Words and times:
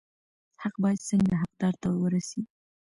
حق 0.61 0.73
باید 0.83 1.05
څنګه 1.09 1.33
حقدار 1.41 1.73
ته 1.81 1.87
ورسي؟ 2.03 2.41